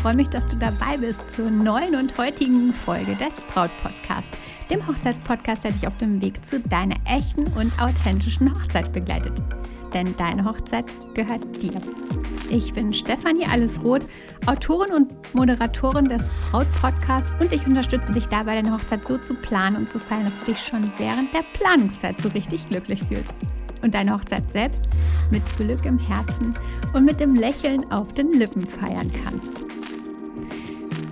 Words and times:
freue 0.00 0.16
mich, 0.16 0.30
dass 0.30 0.46
du 0.46 0.56
dabei 0.56 0.96
bist 0.96 1.30
zur 1.30 1.50
neuen 1.50 1.94
und 1.94 2.16
heutigen 2.16 2.72
Folge 2.72 3.14
des 3.16 3.38
Braut 3.52 3.70
Podcast, 3.82 4.30
dem 4.70 4.86
Hochzeitspodcast, 4.86 5.64
der 5.64 5.72
dich 5.72 5.86
auf 5.86 5.96
dem 5.98 6.22
Weg 6.22 6.42
zu 6.42 6.58
deiner 6.58 6.96
echten 7.04 7.46
und 7.48 7.78
authentischen 7.78 8.50
Hochzeit 8.54 8.90
begleitet. 8.94 9.34
Denn 9.92 10.16
deine 10.16 10.42
Hochzeit 10.46 10.86
gehört 11.12 11.44
dir. 11.60 11.78
Ich 12.48 12.72
bin 12.72 12.94
Stefanie 12.94 13.44
Allesroth, 13.44 14.06
Autorin 14.46 14.94
und 14.94 15.34
Moderatorin 15.34 16.08
des 16.08 16.30
Braut 16.50 16.66
Podcasts 16.80 17.34
und 17.38 17.52
ich 17.52 17.66
unterstütze 17.66 18.12
dich 18.12 18.26
dabei, 18.26 18.54
deine 18.54 18.72
Hochzeit 18.72 19.06
so 19.06 19.18
zu 19.18 19.34
planen 19.34 19.76
und 19.76 19.90
zu 19.90 19.98
feiern, 19.98 20.24
dass 20.24 20.38
du 20.38 20.46
dich 20.46 20.60
schon 20.60 20.90
während 20.96 21.34
der 21.34 21.44
Planungszeit 21.52 22.18
so 22.22 22.30
richtig 22.30 22.66
glücklich 22.70 23.02
fühlst 23.06 23.36
und 23.82 23.94
deine 23.94 24.14
Hochzeit 24.14 24.50
selbst 24.50 24.84
mit 25.30 25.42
Glück 25.58 25.84
im 25.84 25.98
Herzen 25.98 26.54
und 26.94 27.04
mit 27.04 27.20
dem 27.20 27.34
Lächeln 27.34 27.90
auf 27.92 28.14
den 28.14 28.32
Lippen 28.32 28.66
feiern 28.66 29.10
kannst. 29.24 29.69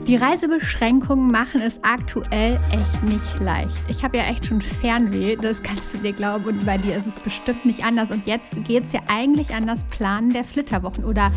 Die 0.09 0.17
Reisebeschränkungen 0.17 1.31
machen 1.31 1.61
es 1.61 1.79
aktuell 1.83 2.59
echt 2.71 3.03
nicht 3.03 3.41
leicht. 3.41 3.77
Ich 3.89 4.03
habe 4.03 4.17
ja 4.17 4.25
echt 4.25 4.47
schon 4.47 4.63
Fernweh, 4.63 5.37
das 5.37 5.63
kannst 5.63 5.93
du 5.93 5.99
dir 5.99 6.15
glauben. 6.15 6.47
Und 6.47 6.65
bei 6.65 6.79
dir 6.79 6.97
ist 6.97 7.07
es 7.07 7.19
bestimmt 7.21 7.67
nicht 7.67 7.85
anders. 7.85 8.11
Und 8.11 8.27
jetzt 8.27 8.55
geht 8.65 8.87
es 8.87 8.93
ja 8.93 9.01
eigentlich 9.09 9.55
an 9.55 9.67
das 9.67 9.85
Planen 9.85 10.33
der 10.33 10.45
Flitterwochen. 10.45 11.05
Oder 11.05 11.31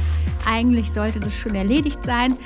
eigentlich 0.49 0.89
sollte 0.89 1.19
das 1.19 1.38
schon 1.38 1.53
erledigt 1.53 2.02
sein. 2.05 2.38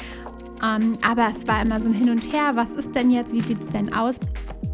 Ähm, 0.67 0.95
aber 1.07 1.29
es 1.29 1.47
war 1.47 1.61
immer 1.61 1.79
so 1.79 1.89
ein 1.89 1.93
Hin 1.93 2.09
und 2.09 2.33
Her. 2.33 2.53
Was 2.55 2.71
ist 2.71 2.95
denn 2.95 3.11
jetzt? 3.11 3.31
Wie 3.31 3.41
sieht 3.41 3.61
es 3.61 3.69
denn 3.69 3.93
aus? 3.93 4.15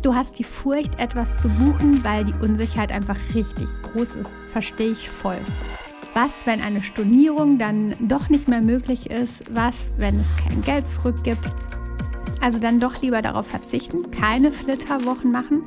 Du 0.04 0.16
hast 0.16 0.40
die 0.40 0.46
Furcht, 0.46 1.02
etwas 1.02 1.42
zu 1.42 1.50
buchen, 1.50 2.02
weil 2.02 2.24
die 2.24 2.34
Unsicherheit 2.42 2.94
einfach 2.94 3.18
richtig 3.36 3.68
groß 3.92 4.14
ist. 4.14 4.38
Verstehe 4.54 4.92
ich 4.92 5.10
voll. 5.10 5.42
Was, 6.24 6.46
wenn 6.46 6.62
eine 6.62 6.84
Stornierung 6.84 7.58
dann 7.58 7.96
doch 8.00 8.30
nicht 8.30 8.48
mehr 8.48 8.62
möglich 8.62 9.10
ist? 9.10 9.44
Was, 9.50 9.92
wenn 9.98 10.20
es 10.20 10.36
kein 10.36 10.62
Geld 10.62 10.88
zurückgibt? 10.88 11.50
Also 12.42 12.60
dann 12.60 12.80
doch 12.80 13.02
lieber 13.02 13.24
darauf 13.24 13.48
verzichten, 13.48 14.12
keine 14.12 14.52
Flitterwochen 14.52 15.32
machen? 15.32 15.64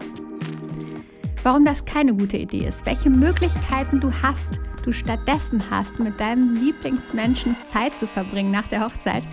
Warum 1.42 1.64
das 1.64 1.84
keine 1.84 2.14
gute 2.14 2.36
Idee 2.36 2.66
ist, 2.68 2.86
welche 2.86 3.10
Möglichkeiten 3.10 3.98
du 3.98 4.12
hast, 4.22 4.60
du 4.84 4.92
stattdessen 4.92 5.60
hast, 5.72 5.98
mit 5.98 6.20
deinem 6.20 6.54
Lieblingsmenschen 6.54 7.56
Zeit 7.72 7.98
zu 7.98 8.06
verbringen 8.06 8.52
nach 8.52 8.68
der 8.68 8.84
Hochzeit 8.84 9.26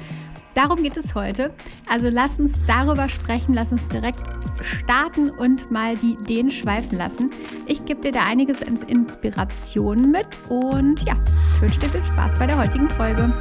Darum 0.54 0.84
geht 0.84 0.98
es 0.98 1.16
heute. 1.16 1.54
Also 1.88 2.10
lass 2.10 2.40
uns 2.40 2.54
darüber 2.66 3.08
sprechen, 3.10 3.54
lass 3.54 3.72
uns 3.72 3.88
direkt 3.88 4.22
starten 4.62 5.30
und 5.30 5.72
mal 5.72 5.96
die 5.96 6.14
Ideen 6.14 6.52
schweifen 6.52 6.98
lassen. 6.98 7.32
Ich 7.68 7.86
gebe 7.86 8.02
dir 8.02 8.12
da 8.12 8.26
einiges 8.26 8.62
an 8.62 8.78
Inspirationen 8.88 10.12
mit 10.12 10.28
und 10.50 11.04
ja, 11.04 11.16
ich 11.56 11.62
wünsche 11.62 11.80
dir 11.80 11.90
viel 11.90 12.04
Spaß 12.04 12.38
bei 12.38 12.48
der 12.48 12.58
heutigen 12.58 12.90
Folge. 12.90 13.32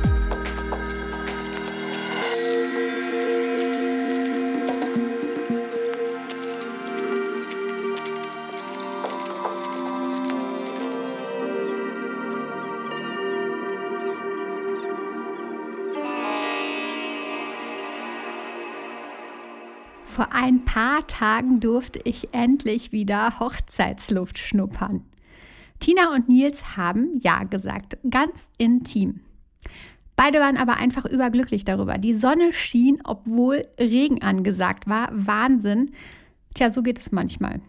Paar 20.73 21.05
Tagen 21.09 21.59
durfte 21.59 21.99
ich 22.05 22.33
endlich 22.33 22.93
wieder 22.93 23.41
Hochzeitsluft 23.41 24.39
schnuppern. 24.39 25.05
Tina 25.81 26.15
und 26.15 26.29
Nils 26.29 26.77
haben 26.77 27.19
Ja 27.21 27.43
gesagt, 27.43 27.99
ganz 28.09 28.53
intim. 28.57 29.19
Beide 30.15 30.39
waren 30.39 30.57
aber 30.57 30.77
einfach 30.77 31.07
überglücklich 31.07 31.65
darüber. 31.65 31.95
Die 31.95 32.15
Sonne 32.15 32.53
schien, 32.53 33.01
obwohl 33.03 33.63
Regen 33.81 34.23
angesagt 34.23 34.87
war. 34.87 35.09
Wahnsinn. 35.11 35.91
Tja, 36.55 36.71
so 36.71 36.85
geht 36.85 37.01
es 37.01 37.11
manchmal. 37.11 37.61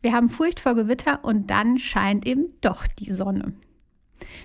Wir 0.00 0.14
haben 0.14 0.30
Furcht 0.30 0.60
vor 0.60 0.74
Gewitter 0.74 1.22
und 1.24 1.50
dann 1.50 1.76
scheint 1.76 2.26
eben 2.26 2.54
doch 2.62 2.86
die 2.86 3.12
Sonne. 3.12 3.52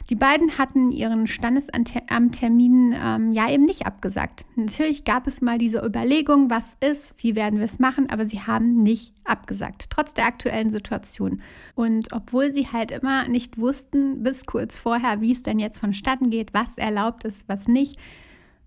Die 0.10 0.16
beiden 0.16 0.58
hatten 0.58 0.92
ihren 0.92 1.28
Standesamttermin 1.28 2.96
ähm, 3.02 3.32
ja 3.32 3.50
eben 3.50 3.66
nicht 3.66 3.86
abgesagt. 3.86 4.46
Natürlich 4.56 5.04
gab 5.04 5.28
es 5.28 5.42
mal 5.42 5.58
diese 5.58 5.84
Überlegung, 5.86 6.50
was 6.50 6.78
ist, 6.80 7.16
wie 7.24 7.36
werden 7.36 7.60
wir 7.60 7.66
es 7.66 7.80
machen, 7.80 8.10
aber 8.10 8.26
sie 8.26 8.42
haben 8.42 8.84
nicht 8.84 9.14
abgesagt, 9.24 9.86
trotz 9.90 10.14
der 10.14 10.26
aktuellen 10.26 10.72
Situation. 10.72 11.42
Und 11.76 12.12
obwohl 12.12 12.54
sie 12.54 12.68
halt 12.68 12.92
immer 12.92 13.28
nicht 13.28 13.58
wussten, 13.58 14.24
bis 14.24 14.46
kurz 14.46 14.80
vorher, 14.80 15.22
wie 15.22 15.32
es 15.32 15.44
denn 15.44 15.60
jetzt 15.60 15.80
vonstatten 15.80 16.30
geht, 16.30 16.54
was 16.54 16.78
erlaubt 16.78 17.24
ist, 17.24 17.48
was 17.48 17.68
nicht, 17.68 17.98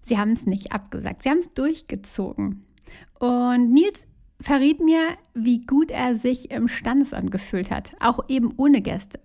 sie 0.03 0.19
haben 0.19 0.31
es 0.31 0.47
nicht 0.47 0.73
abgesagt. 0.73 1.23
Sie 1.23 1.31
haben 1.31 1.39
es 1.39 1.53
durchgezogen. 1.55 2.65
Und 3.19 3.73
Nils 3.73 4.07
verriet 4.41 4.81
mir, 4.81 5.01
wie 5.35 5.61
gut 5.61 5.91
er 5.91 6.15
sich 6.15 6.51
im 6.51 6.69
Standesamt 6.69 7.31
gefühlt 7.31 7.71
hat, 7.71 7.95
auch 8.01 8.21
eben 8.29 8.53
ohne 8.57 8.83
Gäste. 8.83 9.21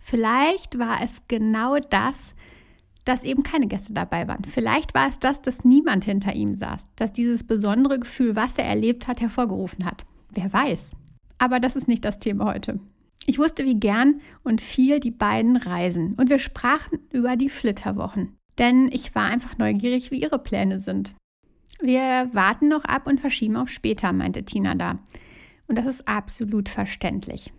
Vielleicht 0.00 0.78
war 0.78 1.02
es 1.02 1.22
genau 1.28 1.78
das, 1.78 2.34
dass 3.04 3.24
eben 3.24 3.42
keine 3.42 3.66
Gäste 3.66 3.92
dabei 3.92 4.28
waren. 4.28 4.44
Vielleicht 4.44 4.94
war 4.94 5.08
es 5.08 5.18
das, 5.18 5.42
dass 5.42 5.64
niemand 5.64 6.04
hinter 6.04 6.34
ihm 6.34 6.54
saß, 6.54 6.86
dass 6.96 7.12
dieses 7.12 7.44
besondere 7.44 7.98
Gefühl, 7.98 8.36
was 8.36 8.56
er 8.56 8.64
erlebt 8.64 9.08
hat, 9.08 9.20
hervorgerufen 9.20 9.84
hat. 9.84 10.04
Wer 10.30 10.52
weiß. 10.52 10.94
Aber 11.38 11.58
das 11.58 11.76
ist 11.76 11.88
nicht 11.88 12.04
das 12.04 12.18
Thema 12.18 12.46
heute. 12.46 12.78
Ich 13.26 13.38
wusste, 13.38 13.64
wie 13.64 13.78
gern 13.78 14.20
und 14.42 14.60
viel 14.60 15.00
die 15.00 15.10
beiden 15.10 15.56
reisen 15.56 16.14
und 16.14 16.30
wir 16.30 16.38
sprachen 16.38 16.98
über 17.12 17.36
die 17.36 17.50
Flitterwochen. 17.50 18.36
Denn 18.58 18.88
ich 18.92 19.14
war 19.14 19.26
einfach 19.26 19.58
neugierig, 19.58 20.10
wie 20.10 20.20
ihre 20.20 20.38
Pläne 20.38 20.80
sind. 20.80 21.14
Wir 21.80 22.30
warten 22.32 22.68
noch 22.68 22.84
ab 22.84 23.06
und 23.06 23.20
verschieben 23.20 23.56
auf 23.56 23.68
später, 23.68 24.12
meinte 24.12 24.44
Tina 24.44 24.74
da. 24.74 24.98
Und 25.66 25.78
das 25.78 25.86
ist 25.86 26.06
absolut 26.06 26.68
verständlich. 26.68 27.52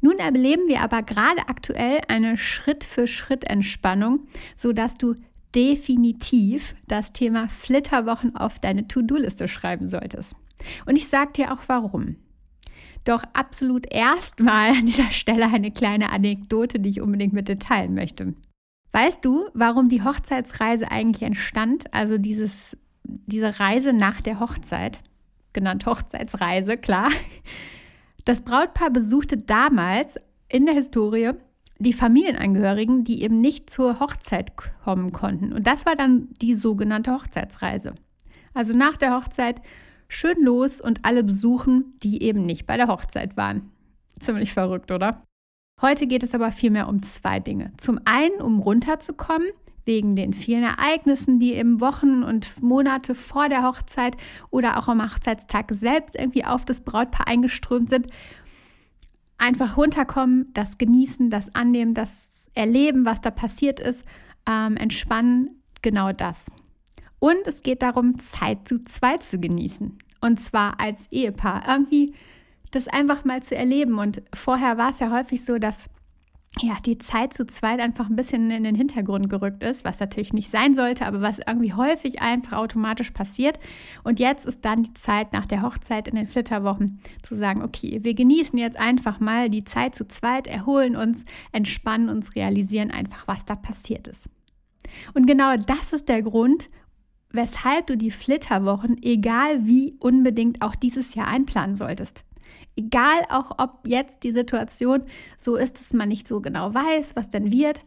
Nun 0.00 0.18
erleben 0.18 0.68
wir 0.68 0.82
aber 0.82 1.02
gerade 1.02 1.48
aktuell 1.48 2.00
eine 2.08 2.36
Schritt-für-Schritt-Entspannung, 2.36 4.26
sodass 4.56 4.96
du 4.96 5.14
definitiv 5.54 6.74
das 6.86 7.12
Thema 7.12 7.48
Flitterwochen 7.48 8.36
auf 8.36 8.58
deine 8.58 8.88
To-Do-Liste 8.88 9.48
schreiben 9.48 9.86
solltest. 9.86 10.36
Und 10.84 10.96
ich 10.96 11.08
sage 11.08 11.32
dir 11.32 11.52
auch 11.52 11.62
warum. 11.66 12.16
Doch 13.04 13.22
absolut 13.32 13.92
erstmal 13.92 14.70
an 14.70 14.86
dieser 14.86 15.10
Stelle 15.10 15.46
eine 15.46 15.70
kleine 15.70 16.10
Anekdote, 16.10 16.78
die 16.78 16.90
ich 16.90 17.00
unbedingt 17.00 17.32
mit 17.32 17.48
dir 17.48 17.56
teilen 17.56 17.94
möchte. 17.94 18.34
Weißt 18.92 19.24
du, 19.24 19.48
warum 19.54 19.88
die 19.88 20.02
Hochzeitsreise 20.02 20.90
eigentlich 20.90 21.22
entstand? 21.22 21.92
Also 21.94 22.18
dieses, 22.18 22.76
diese 23.04 23.60
Reise 23.60 23.92
nach 23.92 24.20
der 24.20 24.40
Hochzeit, 24.40 25.02
genannt 25.52 25.86
Hochzeitsreise, 25.86 26.76
klar. 26.76 27.10
Das 28.26 28.42
Brautpaar 28.42 28.90
besuchte 28.90 29.38
damals 29.38 30.18
in 30.48 30.66
der 30.66 30.74
Historie 30.74 31.30
die 31.78 31.92
Familienangehörigen, 31.92 33.04
die 33.04 33.22
eben 33.22 33.40
nicht 33.40 33.70
zur 33.70 34.00
Hochzeit 34.00 34.54
kommen 34.56 35.12
konnten. 35.12 35.52
Und 35.52 35.66
das 35.66 35.86
war 35.86 35.94
dann 35.94 36.28
die 36.42 36.54
sogenannte 36.54 37.12
Hochzeitsreise. 37.12 37.94
Also 38.52 38.76
nach 38.76 38.96
der 38.96 39.14
Hochzeit 39.14 39.62
schön 40.08 40.42
los 40.42 40.80
und 40.80 41.04
alle 41.04 41.22
besuchen, 41.22 41.94
die 42.02 42.20
eben 42.22 42.44
nicht 42.44 42.66
bei 42.66 42.76
der 42.76 42.88
Hochzeit 42.88 43.36
waren. 43.36 43.70
Ziemlich 44.18 44.52
verrückt, 44.52 44.90
oder? 44.90 45.22
Heute 45.80 46.08
geht 46.08 46.24
es 46.24 46.34
aber 46.34 46.50
vielmehr 46.50 46.88
um 46.88 47.04
zwei 47.04 47.38
Dinge. 47.38 47.72
Zum 47.76 48.00
einen, 48.06 48.40
um 48.40 48.58
runterzukommen 48.58 49.46
wegen 49.86 50.16
den 50.16 50.34
vielen 50.34 50.64
Ereignissen, 50.64 51.38
die 51.38 51.54
eben 51.54 51.80
Wochen 51.80 52.22
und 52.22 52.62
Monate 52.62 53.14
vor 53.14 53.48
der 53.48 53.62
Hochzeit 53.62 54.16
oder 54.50 54.78
auch 54.78 54.88
am 54.88 55.02
Hochzeitstag 55.02 55.68
selbst 55.72 56.16
irgendwie 56.16 56.44
auf 56.44 56.64
das 56.64 56.82
Brautpaar 56.82 57.28
eingeströmt 57.28 57.88
sind. 57.88 58.08
Einfach 59.38 59.76
runterkommen, 59.76 60.50
das 60.52 60.76
genießen, 60.76 61.30
das 61.30 61.54
annehmen, 61.54 61.94
das 61.94 62.50
erleben, 62.54 63.04
was 63.04 63.20
da 63.20 63.30
passiert 63.30 63.80
ist, 63.80 64.04
ähm, 64.48 64.76
entspannen, 64.76 65.62
genau 65.82 66.12
das. 66.12 66.46
Und 67.18 67.46
es 67.46 67.62
geht 67.62 67.82
darum, 67.82 68.18
Zeit 68.18 68.68
zu 68.68 68.84
zweit 68.84 69.22
zu 69.22 69.38
genießen. 69.38 69.96
Und 70.20 70.40
zwar 70.40 70.80
als 70.80 71.06
Ehepaar. 71.10 71.64
Irgendwie 71.68 72.14
das 72.70 72.88
einfach 72.88 73.24
mal 73.24 73.42
zu 73.42 73.56
erleben. 73.56 73.98
Und 73.98 74.22
vorher 74.34 74.78
war 74.78 74.90
es 74.90 75.00
ja 75.00 75.10
häufig 75.10 75.44
so, 75.44 75.58
dass 75.58 75.88
ja, 76.60 76.78
die 76.84 76.96
Zeit 76.96 77.34
zu 77.34 77.46
zweit 77.46 77.80
einfach 77.80 78.08
ein 78.08 78.16
bisschen 78.16 78.50
in 78.50 78.64
den 78.64 78.74
Hintergrund 78.74 79.28
gerückt 79.28 79.62
ist, 79.62 79.84
was 79.84 80.00
natürlich 80.00 80.32
nicht 80.32 80.50
sein 80.50 80.74
sollte, 80.74 81.04
aber 81.06 81.20
was 81.20 81.38
irgendwie 81.46 81.74
häufig 81.74 82.22
einfach 82.22 82.56
automatisch 82.56 83.10
passiert. 83.10 83.58
Und 84.04 84.18
jetzt 84.20 84.46
ist 84.46 84.64
dann 84.64 84.82
die 84.82 84.94
Zeit 84.94 85.32
nach 85.32 85.46
der 85.46 85.62
Hochzeit 85.62 86.08
in 86.08 86.14
den 86.14 86.26
Flitterwochen 86.26 87.00
zu 87.22 87.34
sagen, 87.34 87.62
okay, 87.62 88.00
wir 88.02 88.14
genießen 88.14 88.58
jetzt 88.58 88.78
einfach 88.78 89.20
mal 89.20 89.50
die 89.50 89.64
Zeit 89.64 89.94
zu 89.94 90.08
zweit, 90.08 90.46
erholen 90.46 90.96
uns, 90.96 91.24
entspannen 91.52 92.08
uns, 92.08 92.34
realisieren 92.34 92.90
einfach, 92.90 93.28
was 93.28 93.44
da 93.44 93.54
passiert 93.54 94.08
ist. 94.08 94.30
Und 95.14 95.26
genau 95.26 95.56
das 95.56 95.92
ist 95.92 96.08
der 96.08 96.22
Grund, 96.22 96.70
weshalb 97.30 97.86
du 97.86 97.96
die 97.96 98.10
Flitterwochen, 98.10 98.96
egal 99.02 99.66
wie, 99.66 99.94
unbedingt 100.00 100.62
auch 100.62 100.74
dieses 100.74 101.14
Jahr 101.14 101.28
einplanen 101.28 101.74
solltest. 101.74 102.25
Egal 102.76 103.22
auch, 103.30 103.52
ob 103.58 103.80
jetzt 103.86 104.22
die 104.22 104.32
Situation 104.32 105.02
so 105.38 105.56
ist, 105.56 105.80
dass 105.80 105.92
man 105.94 106.08
nicht 106.08 106.28
so 106.28 106.40
genau 106.40 106.74
weiß, 106.74 107.16
was 107.16 107.28
denn 107.28 107.50
wird, 107.50 107.84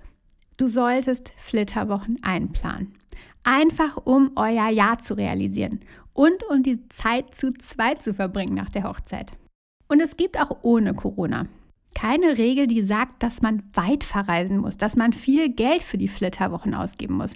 du 0.57 0.67
solltest 0.67 1.31
Flitterwochen 1.37 2.17
einplanen. 2.23 2.95
Einfach 3.43 3.97
um 4.03 4.31
euer 4.35 4.69
Ja 4.69 4.97
zu 4.97 5.13
realisieren 5.13 5.79
und 6.13 6.43
um 6.49 6.63
die 6.63 6.87
Zeit 6.89 7.35
zu 7.35 7.53
zweit 7.53 8.01
zu 8.01 8.13
verbringen 8.13 8.55
nach 8.55 8.69
der 8.69 8.83
Hochzeit. 8.83 9.31
Und 9.87 10.01
es 10.01 10.17
gibt 10.17 10.39
auch 10.39 10.57
ohne 10.63 10.93
Corona 10.93 11.47
keine 11.95 12.37
Regel, 12.37 12.67
die 12.67 12.81
sagt, 12.81 13.23
dass 13.23 13.41
man 13.41 13.63
weit 13.73 14.03
verreisen 14.03 14.57
muss, 14.57 14.77
dass 14.77 14.95
man 14.95 15.13
viel 15.13 15.49
Geld 15.49 15.83
für 15.83 15.97
die 15.97 16.07
Flitterwochen 16.07 16.73
ausgeben 16.73 17.15
muss. 17.15 17.33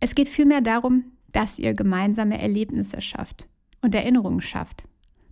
Es 0.00 0.14
geht 0.14 0.28
vielmehr 0.28 0.60
darum, 0.60 1.04
dass 1.32 1.58
ihr 1.58 1.72
gemeinsame 1.72 2.40
Erlebnisse 2.40 3.00
schafft 3.00 3.48
und 3.80 3.94
Erinnerungen 3.94 4.40
schafft. 4.40 4.84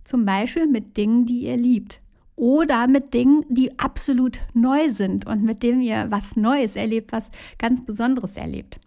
Zum 0.03 0.25
Beispiel 0.25 0.67
mit 0.67 0.97
Dingen, 0.97 1.25
die 1.25 1.45
ihr 1.45 1.57
liebt. 1.57 1.99
Oder 2.35 2.87
mit 2.87 3.13
Dingen, 3.13 3.45
die 3.49 3.77
absolut 3.79 4.41
neu 4.53 4.89
sind 4.89 5.27
und 5.27 5.43
mit 5.43 5.61
denen 5.61 5.81
ihr 5.81 6.07
was 6.09 6.35
Neues 6.35 6.75
erlebt, 6.75 7.11
was 7.11 7.29
ganz 7.59 7.85
Besonderes 7.85 8.37
erlebt. 8.37 8.79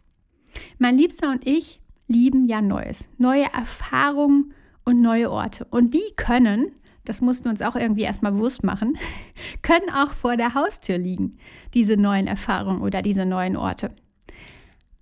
Mein 0.78 0.96
Liebster 0.96 1.30
und 1.30 1.46
ich 1.46 1.80
lieben 2.08 2.46
ja 2.46 2.60
Neues, 2.60 3.08
neue 3.18 3.52
Erfahrungen 3.52 4.52
und 4.84 5.00
neue 5.00 5.30
Orte. 5.30 5.66
Und 5.70 5.94
die 5.94 6.14
können, 6.16 6.72
das 7.04 7.20
mussten 7.20 7.44
wir 7.44 7.50
uns 7.50 7.62
auch 7.62 7.76
irgendwie 7.76 8.02
erstmal 8.02 8.32
bewusst 8.32 8.64
machen, 8.64 8.98
können 9.62 9.90
auch 9.90 10.12
vor 10.12 10.36
der 10.36 10.54
Haustür 10.54 10.98
liegen, 10.98 11.36
diese 11.74 11.96
neuen 11.96 12.26
Erfahrungen 12.26 12.82
oder 12.82 13.02
diese 13.02 13.26
neuen 13.26 13.56
Orte. 13.56 13.90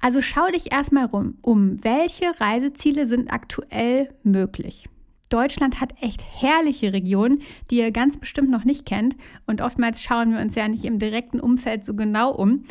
Also 0.00 0.20
schau 0.20 0.48
dich 0.48 0.70
erstmal 0.70 1.06
rum, 1.06 1.38
um 1.40 1.82
welche 1.82 2.38
Reiseziele 2.38 3.06
sind 3.06 3.32
aktuell 3.32 4.14
möglich. 4.22 4.86
Deutschland 5.34 5.80
hat 5.80 5.94
echt 6.00 6.22
herrliche 6.22 6.92
Regionen, 6.92 7.42
die 7.70 7.78
ihr 7.78 7.90
ganz 7.90 8.16
bestimmt 8.18 8.50
noch 8.50 8.64
nicht 8.64 8.86
kennt. 8.86 9.16
Und 9.46 9.60
oftmals 9.60 10.00
schauen 10.00 10.32
wir 10.32 10.40
uns 10.40 10.54
ja 10.54 10.68
nicht 10.68 10.84
im 10.84 11.00
direkten 11.00 11.40
Umfeld 11.40 11.84
so 11.84 11.94
genau 11.94 12.32
um. 12.32 12.64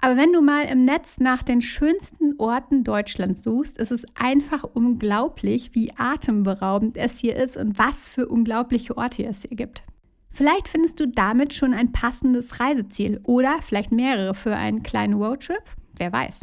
Aber 0.00 0.16
wenn 0.16 0.32
du 0.32 0.42
mal 0.42 0.66
im 0.66 0.84
Netz 0.84 1.18
nach 1.18 1.42
den 1.42 1.60
schönsten 1.60 2.34
Orten 2.38 2.84
Deutschlands 2.84 3.42
suchst, 3.42 3.78
ist 3.78 3.90
es 3.90 4.04
einfach 4.14 4.64
unglaublich, 4.64 5.74
wie 5.74 5.90
atemberaubend 5.96 6.96
es 6.98 7.18
hier 7.18 7.36
ist 7.36 7.56
und 7.56 7.78
was 7.78 8.10
für 8.10 8.28
unglaubliche 8.28 8.96
Orte 8.96 9.24
es 9.24 9.42
hier 9.42 9.56
gibt. 9.56 9.82
Vielleicht 10.30 10.68
findest 10.68 11.00
du 11.00 11.08
damit 11.08 11.54
schon 11.54 11.72
ein 11.72 11.90
passendes 11.90 12.60
Reiseziel 12.60 13.18
oder 13.24 13.56
vielleicht 13.60 13.92
mehrere 13.92 14.34
für 14.34 14.54
einen 14.54 14.82
kleinen 14.82 15.14
Roadtrip, 15.14 15.62
wer 15.96 16.12
weiß. 16.12 16.42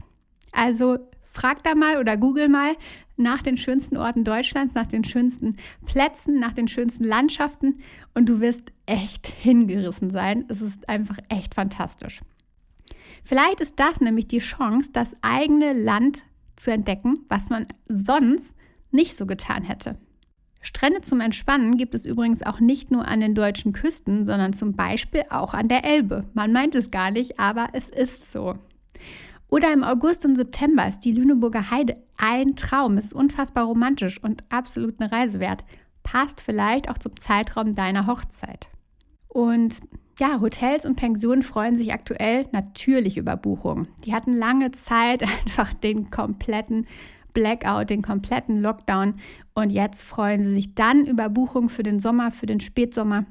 Also 0.51 0.97
frag 1.35 1.63
da 1.63 1.75
mal 1.75 1.97
oder 1.97 2.17
google 2.17 2.47
mal 2.47 2.75
nach 3.17 3.41
den 3.41 3.57
schönsten 3.57 3.97
Orten 3.97 4.23
Deutschlands, 4.23 4.73
nach 4.73 4.87
den 4.87 5.03
schönsten 5.03 5.57
Plätzen, 5.85 6.39
nach 6.39 6.53
den 6.53 6.67
schönsten 6.67 7.03
Landschaften 7.03 7.79
und 8.13 8.29
du 8.29 8.39
wirst 8.39 8.71
echt 8.85 9.27
hingerissen 9.27 10.09
sein. 10.09 10.45
Es 10.47 10.61
ist 10.61 10.89
einfach 10.89 11.17
echt 11.29 11.53
fantastisch. 11.53 12.21
Vielleicht 13.23 13.59
ist 13.59 13.79
das 13.79 14.01
nämlich 14.01 14.27
die 14.27 14.39
Chance, 14.39 14.89
das 14.93 15.15
eigene 15.21 15.73
Land 15.73 16.23
zu 16.55 16.71
entdecken, 16.71 17.19
was 17.27 17.49
man 17.49 17.67
sonst 17.87 18.53
nicht 18.91 19.17
so 19.17 19.25
getan 19.25 19.63
hätte. 19.63 19.97
Strände 20.61 21.01
zum 21.01 21.21
Entspannen 21.21 21.77
gibt 21.77 21.93
es 21.93 22.05
übrigens 22.05 22.43
auch 22.43 22.59
nicht 22.59 22.91
nur 22.91 23.07
an 23.07 23.19
den 23.19 23.35
deutschen 23.35 23.73
Küsten, 23.73 24.25
sondern 24.25 24.53
zum 24.53 24.73
Beispiel 24.73 25.23
auch 25.29 25.53
an 25.53 25.67
der 25.67 25.83
Elbe. 25.83 26.23
Man 26.33 26.53
meint 26.53 26.75
es 26.75 26.91
gar 26.91 27.11
nicht, 27.11 27.39
aber 27.39 27.67
es 27.73 27.89
ist 27.89 28.31
so. 28.31 28.57
Oder 29.49 29.71
im 29.73 29.83
August 29.83 30.25
und 30.25 30.35
September 30.35 30.87
ist 30.87 31.01
die 31.01 31.11
Lüneburger 31.11 31.71
Heide 31.71 31.97
ein 32.17 32.55
Traum. 32.55 32.97
Es 32.97 33.05
ist 33.05 33.13
unfassbar 33.13 33.65
romantisch 33.65 34.21
und 34.21 34.43
absolut 34.49 34.99
eine 34.99 35.11
Reise 35.11 35.39
wert. 35.39 35.63
Passt 36.03 36.41
vielleicht 36.41 36.89
auch 36.89 36.97
zum 36.97 37.19
Zeitraum 37.19 37.75
deiner 37.75 38.07
Hochzeit. 38.07 38.69
Und 39.27 39.81
ja, 40.19 40.39
Hotels 40.39 40.85
und 40.85 40.95
Pensionen 40.95 41.43
freuen 41.43 41.75
sich 41.75 41.93
aktuell 41.93 42.47
natürlich 42.51 43.17
über 43.17 43.35
Buchungen. 43.35 43.87
Die 44.05 44.13
hatten 44.13 44.35
lange 44.35 44.71
Zeit 44.71 45.23
einfach 45.45 45.73
den 45.73 46.09
kompletten 46.09 46.87
Blackout, 47.33 47.89
den 47.89 48.01
kompletten 48.01 48.61
Lockdown 48.61 49.15
und 49.53 49.69
jetzt 49.69 50.03
freuen 50.03 50.41
sie 50.41 50.53
sich 50.53 50.73
dann 50.73 51.05
über 51.05 51.29
Buchungen 51.29 51.69
für 51.69 51.83
den 51.83 51.99
Sommer, 51.99 52.31
für 52.31 52.45
den 52.45 52.61
Spätsommer. 52.61 53.25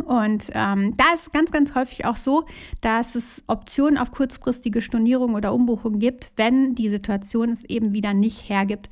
Und 0.00 0.50
ähm, 0.52 0.96
da 0.96 1.04
ist 1.14 1.32
ganz, 1.32 1.50
ganz 1.50 1.74
häufig 1.74 2.04
auch 2.04 2.16
so, 2.16 2.44
dass 2.80 3.14
es 3.14 3.42
Optionen 3.46 3.98
auf 3.98 4.10
kurzfristige 4.10 4.80
Stornierung 4.80 5.34
oder 5.34 5.54
Umbuchung 5.54 5.98
gibt, 5.98 6.32
wenn 6.36 6.74
die 6.74 6.90
Situation 6.90 7.50
es 7.50 7.64
eben 7.64 7.92
wieder 7.92 8.14
nicht 8.14 8.48
hergibt, 8.48 8.90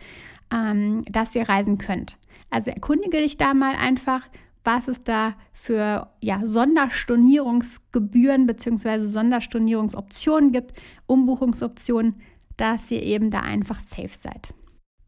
ähm, 0.52 1.04
dass 1.10 1.34
ihr 1.34 1.49
reisen 1.49 1.78
könnt. 1.78 2.19
Also 2.50 2.70
erkundige 2.70 3.19
dich 3.19 3.37
da 3.37 3.54
mal 3.54 3.75
einfach, 3.76 4.22
was 4.64 4.88
es 4.88 5.02
da 5.02 5.34
für 5.52 6.08
ja, 6.20 6.40
Sonderstornierungsgebühren 6.44 8.46
bzw. 8.46 9.06
Sonderstornierungsoptionen 9.06 10.52
gibt, 10.52 10.75
Umbuchungsoptionen, 11.06 12.16
dass 12.56 12.90
ihr 12.90 13.02
eben 13.02 13.31
da 13.31 13.40
einfach 13.40 13.81
safe 13.81 14.16
seid. 14.16 14.54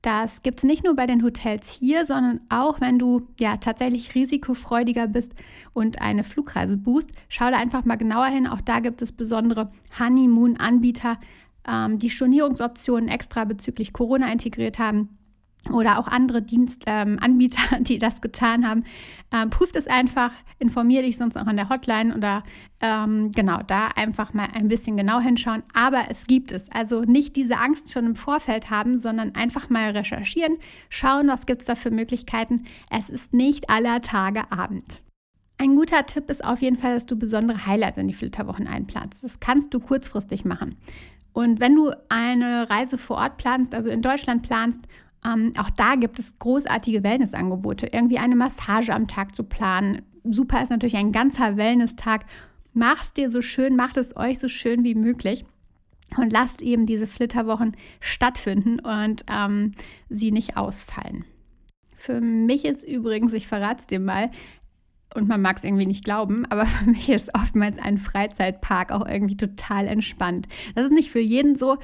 Das 0.04 0.42
gibt 0.42 0.58
es 0.58 0.64
nicht 0.64 0.84
nur 0.84 0.94
bei 0.94 1.06
den 1.06 1.22
Hotels 1.24 1.70
hier, 1.70 2.04
sondern 2.04 2.42
auch 2.50 2.78
wenn 2.82 2.98
du 2.98 3.22
ja 3.40 3.56
tatsächlich 3.56 4.14
risikofreudiger 4.14 5.06
bist 5.06 5.34
und 5.72 6.02
eine 6.02 6.24
Flugreise 6.24 6.76
buchst. 6.76 7.08
Schau 7.30 7.50
da 7.50 7.56
einfach 7.56 7.86
mal 7.86 7.96
genauer 7.96 8.26
hin. 8.26 8.46
Auch 8.46 8.60
da 8.60 8.80
gibt 8.80 9.00
es 9.00 9.12
besondere 9.12 9.72
Honeymoon-Anbieter, 9.98 11.18
ähm, 11.66 11.98
die 11.98 12.10
Stornierungsoptionen 12.10 13.08
extra 13.08 13.46
bezüglich 13.46 13.94
Corona 13.94 14.30
integriert 14.30 14.78
haben 14.78 15.08
oder 15.72 15.98
auch 15.98 16.06
andere 16.06 16.42
Dienstanbieter, 16.42 17.76
ähm, 17.76 17.84
die 17.84 17.98
das 17.98 18.20
getan 18.20 18.68
haben. 18.68 18.84
Ähm, 19.32 19.50
prüft 19.50 19.76
es 19.76 19.86
einfach, 19.86 20.30
informiere 20.58 21.02
dich 21.04 21.16
sonst 21.16 21.36
auch 21.36 21.46
an 21.46 21.56
der 21.56 21.68
Hotline 21.68 22.14
oder 22.14 22.42
ähm, 22.80 23.30
genau 23.32 23.60
da 23.66 23.88
einfach 23.88 24.34
mal 24.34 24.48
ein 24.52 24.68
bisschen 24.68 24.96
genau 24.96 25.20
hinschauen. 25.20 25.62
Aber 25.72 26.02
es 26.10 26.26
gibt 26.26 26.52
es. 26.52 26.70
Also 26.70 27.02
nicht 27.02 27.36
diese 27.36 27.58
Angst 27.58 27.92
schon 27.92 28.06
im 28.06 28.16
Vorfeld 28.16 28.70
haben, 28.70 28.98
sondern 28.98 29.34
einfach 29.34 29.70
mal 29.70 29.90
recherchieren, 29.90 30.58
schauen, 30.88 31.28
was 31.28 31.46
gibt 31.46 31.62
es 31.62 31.66
da 31.66 31.74
für 31.74 31.90
Möglichkeiten. 31.90 32.64
Es 32.90 33.10
ist 33.10 33.32
nicht 33.32 33.70
aller 33.70 34.00
Tage 34.00 34.50
Abend. 34.52 35.02
Ein 35.56 35.76
guter 35.76 36.04
Tipp 36.04 36.30
ist 36.30 36.44
auf 36.44 36.62
jeden 36.62 36.76
Fall, 36.76 36.94
dass 36.94 37.06
du 37.06 37.16
besondere 37.16 37.64
Highlights 37.64 37.96
in 37.96 38.08
die 38.08 38.14
Flitterwochen 38.14 38.66
einplanst. 38.66 39.22
Das 39.22 39.38
kannst 39.38 39.72
du 39.72 39.78
kurzfristig 39.78 40.44
machen. 40.44 40.76
Und 41.32 41.60
wenn 41.60 41.74
du 41.74 41.90
eine 42.08 42.70
Reise 42.70 42.96
vor 42.96 43.16
Ort 43.16 43.36
planst, 43.36 43.74
also 43.74 43.90
in 43.90 44.02
Deutschland 44.02 44.42
planst 44.42 44.82
ähm, 45.26 45.52
auch 45.58 45.70
da 45.70 45.94
gibt 45.94 46.18
es 46.18 46.38
großartige 46.38 47.02
Wellnessangebote. 47.02 47.86
Irgendwie 47.86 48.18
eine 48.18 48.36
Massage 48.36 48.92
am 48.92 49.06
Tag 49.06 49.34
zu 49.34 49.44
planen. 49.44 50.02
Super 50.24 50.62
ist 50.62 50.70
natürlich 50.70 50.96
ein 50.96 51.12
ganzer 51.12 51.56
Wellness-Tag. 51.56 52.26
Mach 52.72 53.02
es 53.02 53.12
dir 53.12 53.30
so 53.30 53.40
schön, 53.40 53.76
macht 53.76 53.96
es 53.96 54.16
euch 54.16 54.38
so 54.38 54.48
schön 54.48 54.84
wie 54.84 54.94
möglich 54.94 55.44
und 56.16 56.32
lasst 56.32 56.62
eben 56.62 56.86
diese 56.86 57.06
Flitterwochen 57.06 57.72
stattfinden 58.00 58.80
und 58.80 59.24
ähm, 59.30 59.72
sie 60.08 60.30
nicht 60.30 60.56
ausfallen. 60.56 61.24
Für 61.96 62.20
mich 62.20 62.64
ist 62.64 62.84
übrigens, 62.84 63.32
ich 63.32 63.46
verrate 63.46 63.80
es 63.80 63.86
dir 63.86 64.00
mal, 64.00 64.30
und 65.14 65.28
man 65.28 65.40
mag 65.40 65.56
es 65.56 65.64
irgendwie 65.64 65.86
nicht 65.86 66.04
glauben, 66.04 66.44
aber 66.46 66.66
für 66.66 66.90
mich 66.90 67.08
ist 67.08 67.34
oftmals 67.34 67.78
ein 67.78 67.98
Freizeitpark 67.98 68.92
auch 68.92 69.06
irgendwie 69.06 69.36
total 69.36 69.86
entspannt. 69.86 70.48
Das 70.74 70.84
ist 70.84 70.92
nicht 70.92 71.10
für 71.10 71.20
jeden 71.20 71.54
so, 71.54 71.78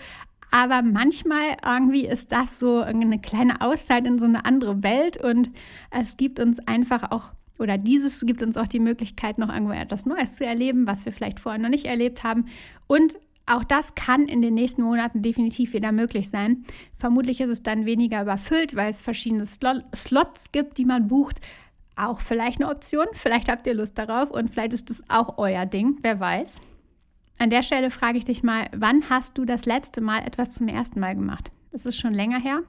aber 0.50 0.82
manchmal 0.82 1.56
irgendwie 1.64 2.06
ist 2.06 2.32
das 2.32 2.58
so 2.58 2.80
eine 2.80 3.20
kleine 3.20 3.60
Auszeit 3.60 4.06
in 4.06 4.18
so 4.18 4.26
eine 4.26 4.44
andere 4.44 4.82
Welt 4.82 5.22
und 5.22 5.50
es 5.90 6.16
gibt 6.16 6.40
uns 6.40 6.58
einfach 6.66 7.10
auch 7.10 7.30
oder 7.58 7.76
dieses 7.76 8.20
gibt 8.22 8.42
uns 8.42 8.56
auch 8.56 8.66
die 8.66 8.80
Möglichkeit, 8.80 9.36
noch 9.36 9.52
irgendwo 9.52 9.74
etwas 9.74 10.06
Neues 10.06 10.36
zu 10.36 10.46
erleben, 10.46 10.86
was 10.86 11.04
wir 11.04 11.12
vielleicht 11.12 11.40
vorher 11.40 11.60
noch 11.60 11.68
nicht 11.68 11.84
erlebt 11.84 12.24
haben. 12.24 12.46
Und 12.86 13.18
auch 13.44 13.64
das 13.64 13.94
kann 13.94 14.26
in 14.26 14.40
den 14.40 14.54
nächsten 14.54 14.82
Monaten 14.82 15.20
definitiv 15.20 15.74
wieder 15.74 15.92
möglich 15.92 16.30
sein. 16.30 16.64
Vermutlich 16.96 17.40
ist 17.40 17.50
es 17.50 17.62
dann 17.62 17.84
weniger 17.84 18.22
überfüllt, 18.22 18.76
weil 18.76 18.90
es 18.90 19.02
verschiedene 19.02 19.44
Slots 19.44 20.52
gibt, 20.52 20.78
die 20.78 20.86
man 20.86 21.08
bucht. 21.08 21.40
Auch 21.96 22.20
vielleicht 22.20 22.62
eine 22.62 22.70
Option. 22.70 23.06
Vielleicht 23.12 23.50
habt 23.50 23.66
ihr 23.66 23.74
Lust 23.74 23.98
darauf 23.98 24.30
und 24.30 24.50
vielleicht 24.50 24.72
ist 24.72 24.90
es 24.90 25.02
auch 25.08 25.36
euer 25.36 25.66
Ding, 25.66 25.98
wer 26.00 26.18
weiß. 26.18 26.62
An 27.40 27.48
der 27.48 27.62
Stelle 27.62 27.90
frage 27.90 28.18
ich 28.18 28.26
dich 28.26 28.42
mal, 28.42 28.66
wann 28.76 29.08
hast 29.08 29.38
du 29.38 29.46
das 29.46 29.64
letzte 29.64 30.02
Mal 30.02 30.26
etwas 30.26 30.52
zum 30.52 30.68
ersten 30.68 31.00
Mal 31.00 31.14
gemacht? 31.14 31.50
Das 31.72 31.86
ist 31.86 31.98
schon 31.98 32.12
länger 32.12 32.38
her. 32.38 32.60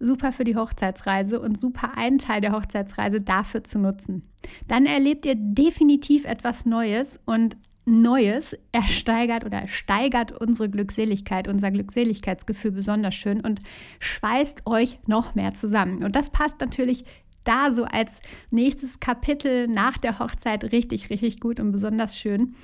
Super 0.00 0.32
für 0.32 0.42
die 0.42 0.56
Hochzeitsreise 0.56 1.40
und 1.40 1.56
super 1.56 1.96
einen 1.96 2.18
Teil 2.18 2.40
der 2.40 2.50
Hochzeitsreise 2.50 3.20
dafür 3.20 3.62
zu 3.62 3.78
nutzen. 3.78 4.28
Dann 4.66 4.86
erlebt 4.86 5.24
ihr 5.24 5.36
definitiv 5.36 6.24
etwas 6.24 6.66
Neues 6.66 7.20
und 7.26 7.56
Neues 7.84 8.56
ersteigert 8.72 9.44
oder 9.44 9.68
steigert 9.68 10.32
unsere 10.32 10.68
Glückseligkeit, 10.68 11.46
unser 11.46 11.70
Glückseligkeitsgefühl 11.70 12.72
besonders 12.72 13.14
schön 13.14 13.40
und 13.40 13.60
schweißt 14.00 14.66
euch 14.66 14.98
noch 15.06 15.36
mehr 15.36 15.52
zusammen. 15.52 16.02
Und 16.02 16.16
das 16.16 16.30
passt 16.30 16.58
natürlich 16.58 17.04
da 17.44 17.72
so 17.72 17.84
als 17.84 18.20
nächstes 18.50 18.98
Kapitel 18.98 19.68
nach 19.68 19.96
der 19.96 20.18
Hochzeit 20.18 20.64
richtig, 20.72 21.08
richtig 21.08 21.38
gut 21.38 21.60
und 21.60 21.70
besonders 21.70 22.18
schön 22.18 22.56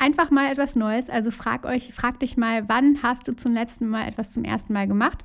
einfach 0.00 0.30
mal 0.30 0.50
etwas 0.50 0.74
Neues. 0.74 1.08
Also 1.08 1.30
frag 1.30 1.64
euch, 1.64 1.94
frag 1.94 2.18
dich 2.18 2.36
mal, 2.36 2.68
wann 2.68 3.02
hast 3.02 3.28
du 3.28 3.36
zum 3.36 3.52
letzten 3.52 3.86
Mal 3.86 4.08
etwas 4.08 4.32
zum 4.32 4.44
ersten 4.44 4.72
Mal 4.72 4.88
gemacht? 4.88 5.24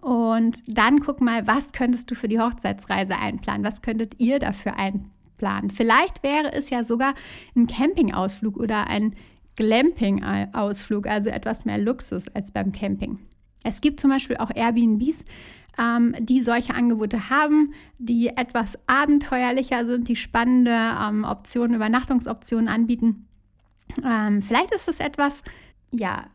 Und 0.00 0.62
dann 0.66 1.00
guck 1.00 1.20
mal, 1.20 1.46
was 1.46 1.72
könntest 1.72 2.10
du 2.10 2.14
für 2.14 2.28
die 2.28 2.40
Hochzeitsreise 2.40 3.16
einplanen? 3.16 3.64
Was 3.64 3.82
könntet 3.82 4.18
ihr 4.18 4.38
dafür 4.38 4.76
einplanen? 4.76 5.70
Vielleicht 5.70 6.22
wäre 6.22 6.52
es 6.52 6.70
ja 6.70 6.84
sogar 6.84 7.14
ein 7.54 7.66
Campingausflug 7.66 8.56
oder 8.56 8.88
ein 8.88 9.14
Glamping-Ausflug, 9.56 11.06
also 11.06 11.30
etwas 11.30 11.64
mehr 11.64 11.78
Luxus 11.78 12.28
als 12.28 12.50
beim 12.50 12.72
Camping. 12.72 13.20
Es 13.62 13.80
gibt 13.80 14.00
zum 14.00 14.10
Beispiel 14.10 14.36
auch 14.38 14.50
Airbnbs, 14.54 15.24
ähm, 15.78 16.14
die 16.18 16.42
solche 16.42 16.74
Angebote 16.74 17.30
haben, 17.30 17.72
die 17.98 18.28
etwas 18.28 18.78
abenteuerlicher 18.86 19.86
sind, 19.86 20.08
die 20.08 20.16
spannende 20.16 20.76
ähm, 21.00 21.24
Optionen, 21.24 21.76
Übernachtungsoptionen 21.76 22.68
anbieten. 22.68 23.26
Ähm, 24.04 24.42
vielleicht 24.42 24.72
ist 24.74 24.88
es 24.88 25.00
etwas, 25.00 25.42
ja, 25.90 26.26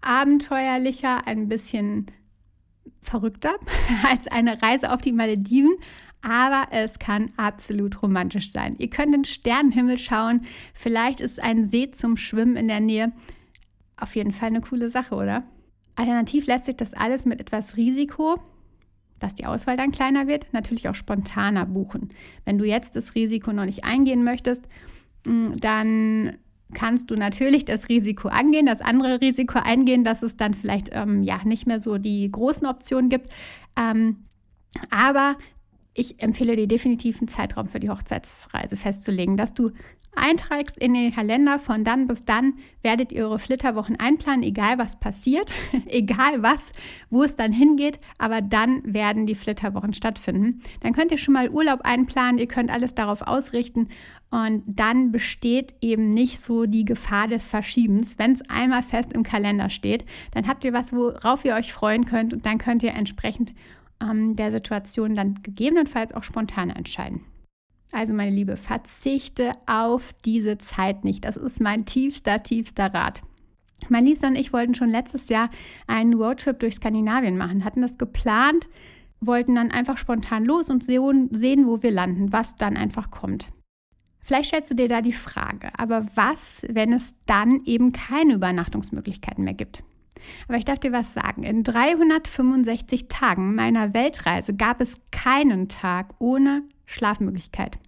abenteuerlicher, 0.00 1.26
ein 1.26 1.48
bisschen 1.48 2.06
verrückter 3.00 3.54
als 4.10 4.26
eine 4.26 4.60
Reise 4.62 4.92
auf 4.92 5.00
die 5.00 5.12
Malediven, 5.12 5.74
aber 6.22 6.68
es 6.70 6.98
kann 6.98 7.30
absolut 7.36 8.02
romantisch 8.02 8.50
sein. 8.50 8.74
Ihr 8.78 8.90
könnt 8.90 9.14
den 9.14 9.24
Sternenhimmel 9.24 9.98
schauen, 9.98 10.42
vielleicht 10.74 11.20
ist 11.20 11.42
ein 11.42 11.66
See 11.66 11.90
zum 11.90 12.16
Schwimmen 12.16 12.56
in 12.56 12.68
der 12.68 12.80
Nähe. 12.80 13.12
Auf 13.96 14.16
jeden 14.16 14.32
Fall 14.32 14.48
eine 14.48 14.60
coole 14.60 14.90
Sache, 14.90 15.14
oder? 15.14 15.44
Alternativ 15.96 16.46
lässt 16.46 16.66
sich 16.66 16.76
das 16.76 16.94
alles 16.94 17.26
mit 17.26 17.40
etwas 17.40 17.76
Risiko, 17.76 18.38
dass 19.18 19.34
die 19.34 19.46
Auswahl 19.46 19.76
dann 19.76 19.92
kleiner 19.92 20.26
wird, 20.26 20.46
natürlich 20.52 20.88
auch 20.88 20.94
spontaner 20.94 21.66
buchen. 21.66 22.10
Wenn 22.44 22.58
du 22.58 22.64
jetzt 22.64 22.96
das 22.96 23.14
Risiko 23.14 23.52
noch 23.52 23.66
nicht 23.66 23.84
eingehen 23.84 24.24
möchtest, 24.24 24.66
mm, 25.26 25.56
dann 25.58 26.38
kannst 26.74 27.10
du 27.10 27.16
natürlich 27.16 27.64
das 27.64 27.88
Risiko 27.88 28.28
angehen, 28.28 28.66
das 28.66 28.80
andere 28.80 29.20
Risiko 29.20 29.58
eingehen, 29.58 30.04
dass 30.04 30.22
es 30.22 30.36
dann 30.36 30.54
vielleicht 30.54 30.90
ähm, 30.92 31.22
ja 31.22 31.40
nicht 31.44 31.66
mehr 31.66 31.80
so 31.80 31.98
die 31.98 32.30
großen 32.30 32.66
Optionen 32.66 33.10
gibt. 33.10 33.30
Ähm, 33.76 34.24
aber 34.90 35.36
ich 35.94 36.22
empfehle 36.22 36.56
dir 36.56 36.68
definitiv 36.68 37.20
einen 37.20 37.28
Zeitraum 37.28 37.68
für 37.68 37.80
die 37.80 37.90
Hochzeitsreise 37.90 38.76
festzulegen, 38.76 39.36
dass 39.36 39.54
du 39.54 39.72
einträgst 40.14 40.78
in 40.78 40.94
den 40.94 41.14
Kalender 41.14 41.58
von 41.58 41.84
dann 41.84 42.06
bis 42.06 42.24
dann 42.24 42.54
werdet 42.82 43.12
ihr 43.12 43.24
eure 43.24 43.38
Flitterwochen 43.38 43.98
einplanen, 43.98 44.42
egal 44.42 44.78
was 44.78 44.98
passiert, 44.98 45.54
egal 45.86 46.42
was, 46.42 46.72
wo 47.10 47.22
es 47.22 47.36
dann 47.36 47.52
hingeht, 47.52 48.00
aber 48.18 48.42
dann 48.42 48.82
werden 48.84 49.26
die 49.26 49.34
Flitterwochen 49.34 49.94
stattfinden. 49.94 50.62
Dann 50.80 50.92
könnt 50.92 51.12
ihr 51.12 51.18
schon 51.18 51.34
mal 51.34 51.50
Urlaub 51.50 51.80
einplanen, 51.82 52.38
ihr 52.38 52.48
könnt 52.48 52.70
alles 52.70 52.94
darauf 52.94 53.22
ausrichten 53.22 53.88
und 54.30 54.62
dann 54.66 55.12
besteht 55.12 55.74
eben 55.80 56.10
nicht 56.10 56.42
so 56.42 56.66
die 56.66 56.84
Gefahr 56.84 57.28
des 57.28 57.46
Verschiebens. 57.46 58.18
Wenn 58.18 58.32
es 58.32 58.48
einmal 58.48 58.82
fest 58.82 59.12
im 59.12 59.22
Kalender 59.22 59.70
steht, 59.70 60.04
dann 60.32 60.48
habt 60.48 60.64
ihr 60.64 60.72
was, 60.72 60.92
worauf 60.92 61.44
ihr 61.44 61.54
euch 61.54 61.72
freuen 61.72 62.04
könnt 62.04 62.32
und 62.32 62.46
dann 62.46 62.58
könnt 62.58 62.82
ihr 62.82 62.94
entsprechend 62.94 63.52
ähm, 64.02 64.36
der 64.36 64.50
Situation 64.50 65.14
dann 65.14 65.34
gegebenenfalls 65.42 66.12
auch 66.12 66.24
spontan 66.24 66.70
entscheiden. 66.70 67.24
Also 67.92 68.14
meine 68.14 68.34
Liebe, 68.34 68.56
verzichte 68.56 69.52
auf 69.66 70.12
diese 70.24 70.58
Zeit 70.58 71.04
nicht. 71.04 71.24
Das 71.24 71.36
ist 71.36 71.60
mein 71.60 71.84
tiefster, 71.84 72.42
tiefster 72.42 72.92
Rat. 72.94 73.22
Mein 73.88 74.04
Liebster 74.04 74.28
und 74.28 74.36
ich 74.36 74.52
wollten 74.52 74.74
schon 74.74 74.90
letztes 74.90 75.28
Jahr 75.28 75.50
einen 75.86 76.14
Roadtrip 76.14 76.58
durch 76.58 76.76
Skandinavien 76.76 77.36
machen, 77.36 77.64
hatten 77.64 77.82
das 77.82 77.98
geplant, 77.98 78.68
wollten 79.20 79.54
dann 79.54 79.70
einfach 79.70 79.96
spontan 79.96 80.44
los 80.44 80.70
und 80.70 80.84
sehen, 80.84 81.66
wo 81.66 81.82
wir 81.82 81.90
landen, 81.90 82.32
was 82.32 82.56
dann 82.56 82.76
einfach 82.76 83.10
kommt. 83.10 83.50
Vielleicht 84.22 84.48
stellst 84.48 84.70
du 84.70 84.74
dir 84.74 84.88
da 84.88 85.00
die 85.00 85.12
Frage, 85.12 85.70
aber 85.78 86.04
was, 86.14 86.64
wenn 86.70 86.92
es 86.92 87.14
dann 87.26 87.64
eben 87.64 87.92
keine 87.92 88.34
Übernachtungsmöglichkeiten 88.34 89.44
mehr 89.44 89.54
gibt? 89.54 89.82
Aber 90.48 90.58
ich 90.58 90.64
darf 90.64 90.78
dir 90.78 90.92
was 90.92 91.12
sagen. 91.12 91.42
In 91.42 91.64
365 91.64 93.08
Tagen 93.08 93.54
meiner 93.54 93.94
Weltreise 93.94 94.54
gab 94.54 94.80
es 94.80 94.96
keinen 95.10 95.68
Tag 95.68 96.14
ohne 96.18 96.62
Schlafmöglichkeit. 96.86 97.78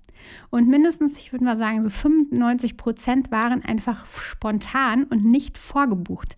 Und 0.51 0.69
mindestens, 0.69 1.19
ich 1.19 1.33
würde 1.33 1.45
mal 1.45 1.57
sagen, 1.57 1.83
so 1.83 1.91
95 1.91 2.77
Prozent 2.77 3.31
waren 3.31 3.65
einfach 3.65 4.07
spontan 4.07 5.05
und 5.05 5.25
nicht 5.25 5.59
vorgebucht. 5.59 6.37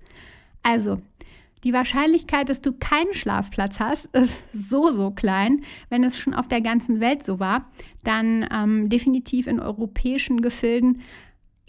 Also, 0.62 1.00
die 1.64 1.72
Wahrscheinlichkeit, 1.72 2.50
dass 2.50 2.60
du 2.60 2.72
keinen 2.72 3.14
Schlafplatz 3.14 3.80
hast, 3.80 4.06
ist 4.14 4.36
so, 4.52 4.90
so 4.90 5.10
klein. 5.10 5.62
Wenn 5.88 6.04
es 6.04 6.18
schon 6.18 6.34
auf 6.34 6.46
der 6.46 6.60
ganzen 6.60 7.00
Welt 7.00 7.24
so 7.24 7.40
war, 7.40 7.70
dann 8.02 8.46
ähm, 8.52 8.90
definitiv 8.90 9.46
in 9.46 9.60
europäischen 9.60 10.42
Gefilden 10.42 11.00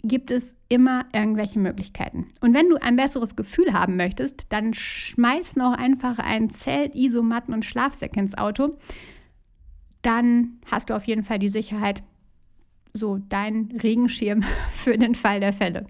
gibt 0.08 0.30
es 0.30 0.54
immer 0.68 1.06
irgendwelche 1.12 1.58
Möglichkeiten. 1.58 2.28
Und 2.40 2.54
wenn 2.54 2.68
du 2.68 2.76
ein 2.76 2.96
besseres 2.96 3.36
Gefühl 3.36 3.72
haben 3.72 3.96
möchtest, 3.96 4.52
dann 4.52 4.74
schmeiß 4.74 5.56
noch 5.56 5.72
einfach 5.72 6.18
ein 6.18 6.50
Zelt, 6.50 6.94
Isomatten 6.94 7.54
und 7.54 7.64
Schlafsäcke 7.64 8.18
ins 8.18 8.36
Auto. 8.36 8.78
Dann 10.02 10.60
hast 10.70 10.90
du 10.90 10.94
auf 10.94 11.04
jeden 11.04 11.22
Fall 11.22 11.38
die 11.38 11.48
Sicherheit, 11.48 12.02
so 12.92 13.18
dein 13.28 13.68
Regenschirm 13.82 14.42
für 14.72 14.96
den 14.96 15.14
Fall 15.14 15.40
der 15.40 15.52
Fälle. 15.52 15.86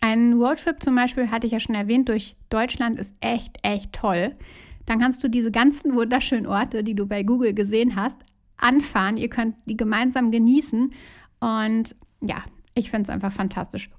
Ein 0.00 0.34
Roadtrip 0.34 0.82
zum 0.82 0.94
Beispiel, 0.94 1.30
hatte 1.30 1.46
ich 1.46 1.52
ja 1.52 1.60
schon 1.60 1.74
erwähnt, 1.74 2.08
durch 2.08 2.36
Deutschland 2.50 2.98
ist 2.98 3.14
echt, 3.20 3.58
echt 3.62 3.92
toll. 3.92 4.36
Dann 4.84 5.00
kannst 5.00 5.24
du 5.24 5.28
diese 5.28 5.50
ganzen 5.50 5.94
wunderschönen 5.94 6.46
Orte, 6.46 6.84
die 6.84 6.94
du 6.94 7.06
bei 7.06 7.22
Google 7.22 7.54
gesehen 7.54 7.96
hast, 7.96 8.18
anfahren. 8.58 9.16
Ihr 9.16 9.30
könnt 9.30 9.56
die 9.64 9.76
gemeinsam 9.76 10.30
genießen. 10.30 10.92
Und 11.40 11.96
ja, 12.20 12.44
ich 12.74 12.90
finde 12.90 13.04
es 13.04 13.10
einfach 13.10 13.32
fantastisch. 13.32 13.90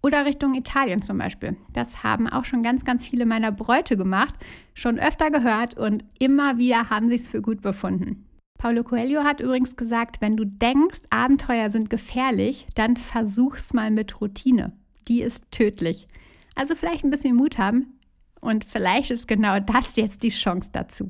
Oder 0.00 0.24
Richtung 0.24 0.54
Italien 0.54 1.02
zum 1.02 1.18
Beispiel. 1.18 1.56
Das 1.72 2.04
haben 2.04 2.28
auch 2.28 2.44
schon 2.44 2.62
ganz, 2.62 2.84
ganz 2.84 3.06
viele 3.06 3.26
meiner 3.26 3.50
Bräute 3.50 3.96
gemacht, 3.96 4.34
schon 4.74 4.98
öfter 4.98 5.30
gehört 5.30 5.76
und 5.76 6.04
immer 6.20 6.58
wieder 6.58 6.90
haben 6.90 7.08
sie 7.08 7.16
es 7.16 7.28
für 7.28 7.42
gut 7.42 7.62
befunden. 7.62 8.24
Paulo 8.58 8.82
Coelho 8.82 9.22
hat 9.22 9.40
übrigens 9.40 9.76
gesagt, 9.76 10.20
wenn 10.20 10.36
du 10.36 10.44
denkst, 10.44 11.00
Abenteuer 11.10 11.70
sind 11.70 11.90
gefährlich, 11.90 12.66
dann 12.74 12.96
versuch's 12.96 13.72
mal 13.72 13.90
mit 13.90 14.20
Routine. 14.20 14.72
Die 15.08 15.22
ist 15.22 15.44
tödlich. 15.50 16.08
Also 16.54 16.74
vielleicht 16.74 17.04
ein 17.04 17.10
bisschen 17.10 17.36
Mut 17.36 17.58
haben 17.58 17.98
und 18.40 18.64
vielleicht 18.64 19.10
ist 19.10 19.28
genau 19.28 19.60
das 19.60 19.96
jetzt 19.96 20.22
die 20.22 20.30
Chance 20.30 20.70
dazu. 20.72 21.08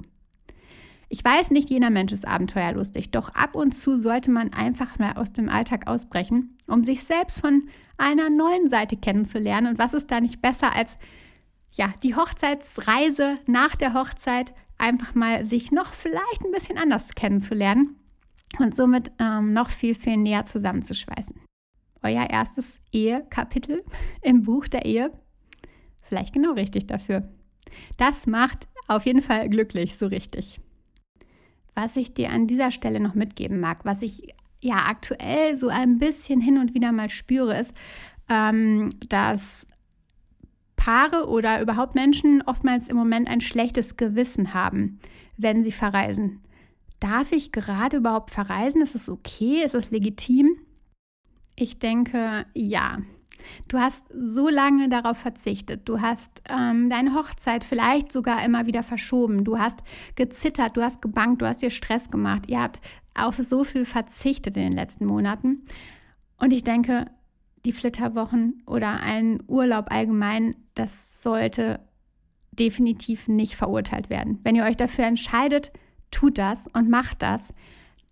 Ich 1.11 1.25
weiß, 1.25 1.51
nicht 1.51 1.71
jeder 1.71 1.89
Mensch 1.89 2.13
ist 2.13 2.29
abenteuerlustig, 2.29 3.11
doch 3.11 3.31
ab 3.31 3.55
und 3.55 3.73
zu 3.73 3.99
sollte 3.99 4.31
man 4.31 4.53
einfach 4.53 4.99
mal 4.99 5.15
aus 5.15 5.33
dem 5.33 5.49
Alltag 5.49 5.87
ausbrechen, 5.87 6.57
um 6.67 6.85
sich 6.85 7.03
selbst 7.03 7.41
von 7.41 7.69
einer 7.97 8.29
neuen 8.29 8.69
Seite 8.69 8.97
kennenzulernen. 8.97 9.69
Und 9.69 9.79
was 9.79 9.95
ist 9.95 10.11
da 10.11 10.21
nicht 10.21 10.43
besser 10.43 10.75
als 10.75 10.99
ja, 11.73 11.93
die 12.03 12.15
Hochzeitsreise 12.15 13.39
nach 13.47 13.75
der 13.75 13.95
Hochzeit, 13.95 14.53
einfach 14.77 15.15
mal 15.15 15.45
sich 15.45 15.73
noch 15.73 15.93
vielleicht 15.93 16.45
ein 16.45 16.53
bisschen 16.53 16.79
anders 16.79 17.15
kennenzulernen 17.15 17.97
und 18.59 18.77
somit 18.77 19.11
ähm, 19.19 19.53
noch 19.53 19.71
viel, 19.71 19.95
viel 19.95 20.17
näher 20.17 20.45
zusammenzuschweißen. 20.45 21.41
Euer 22.03 22.31
erstes 22.31 22.81
Ehekapitel 22.93 23.85
im 24.23 24.43
Buch 24.43 24.69
der 24.69 24.85
Ehe, 24.85 25.11
vielleicht 26.03 26.35
genau 26.35 26.53
richtig 26.53 26.87
dafür. 26.87 27.29
Das 27.97 28.27
macht 28.27 28.69
auf 28.87 29.05
jeden 29.05 29.23
Fall 29.23 29.49
glücklich, 29.49 29.97
so 29.97 30.07
richtig. 30.07 30.61
Was 31.81 31.97
ich 31.97 32.13
dir 32.13 32.31
an 32.31 32.49
dieser 32.49 32.73
Stelle 32.73 32.99
noch 32.99 33.15
mitgeben 33.15 33.61
mag, 33.61 33.85
was 33.85 34.03
ich 34.03 34.35
ja 34.61 34.87
aktuell 34.89 35.57
so 35.57 35.69
ein 35.69 36.01
bisschen 36.01 36.41
hin 36.41 36.59
und 36.59 36.75
wieder 36.75 36.91
mal 36.91 37.09
spüre, 37.09 37.57
ist, 37.57 37.73
ähm, 38.29 38.89
dass 39.09 39.65
Paare 40.75 41.29
oder 41.29 41.63
überhaupt 41.63 41.95
Menschen 41.95 42.43
oftmals 42.43 42.89
im 42.89 42.97
Moment 42.97 43.29
ein 43.29 43.41
schlechtes 43.41 43.97
Gewissen 43.97 44.55
haben, 44.55 44.99
wenn 45.37 45.63
sie 45.63 45.71
verreisen. 45.71 46.41
Darf 46.99 47.31
ich 47.31 47.53
gerade 47.53 47.99
überhaupt 47.99 48.33
verreisen? 48.33 48.83
Ist 48.83 48.97
es 48.97 49.09
okay? 49.09 49.63
Ist 49.65 49.77
es 49.77 49.93
legitim? 49.93 50.59
Ich 51.55 51.79
denke, 51.79 52.45
ja. 52.55 52.99
Du 53.69 53.79
hast 53.79 54.07
so 54.13 54.49
lange 54.49 54.89
darauf 54.89 55.19
verzichtet. 55.19 55.89
Du 55.89 56.01
hast 56.01 56.43
ähm, 56.49 56.91
deine 56.91 57.15
Hochzeit 57.15 57.65
vielleicht 57.65 58.13
sogar 58.13 58.45
immer 58.45 58.67
wieder 58.67 58.83
verschoben. 58.83 59.45
Du 59.45 59.59
hast 59.59 59.81
gezittert, 60.15 60.77
du 60.77 60.83
hast 60.83 61.03
gebankt, 61.03 61.43
du 61.43 61.47
hast 61.47 61.63
dir 61.63 61.71
Stress 61.71 62.11
gemacht. 62.11 62.49
Ihr 62.49 62.61
habt 62.61 62.81
auf 63.15 63.37
so 63.37 63.65
viel 63.65 63.85
verzichtet 63.85 64.57
in 64.57 64.63
den 64.63 64.73
letzten 64.73 65.07
Monaten. 65.07 65.65
Und 66.41 66.53
ich 66.53 66.65
denke, 66.65 67.07
die 67.65 67.73
Flitterwochen 67.73 68.63
oder 68.67 69.01
ein 69.01 69.43
Urlaub 69.47 69.91
allgemein, 69.91 70.55
das 70.75 71.23
sollte 71.23 71.81
definitiv 72.53 73.29
nicht 73.29 73.57
verurteilt 73.57 74.11
werden. 74.11 74.39
Wenn 74.43 74.57
ihr 74.57 74.65
euch 74.65 74.77
dafür 74.77 75.05
entscheidet, 75.05 75.73
tut 76.11 76.39
das 76.39 76.67
und 76.73 76.89
macht 76.89 77.23
das. 77.23 77.51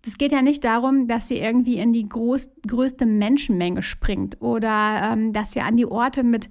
Es 0.05 0.17
geht 0.17 0.31
ja 0.31 0.41
nicht 0.41 0.63
darum, 0.63 1.07
dass 1.07 1.29
ihr 1.31 1.41
irgendwie 1.41 1.77
in 1.77 1.91
die 1.91 2.07
groß, 2.07 2.49
größte 2.67 3.05
Menschenmenge 3.05 3.81
springt 3.81 4.41
oder 4.41 5.11
ähm, 5.11 5.33
dass 5.33 5.55
ihr 5.55 5.65
an 5.65 5.77
die 5.77 5.85
Orte 5.85 6.23
mit 6.23 6.49